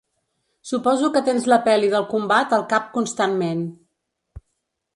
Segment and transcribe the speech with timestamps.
[0.69, 3.65] Suposo que tens la peli del combat al cap constantment.